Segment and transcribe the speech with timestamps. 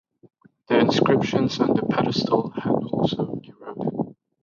[0.67, 4.15] The inscriptions on the pedestal had also eroded.